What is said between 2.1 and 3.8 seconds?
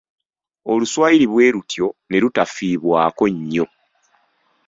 lutafiibwako nnyo.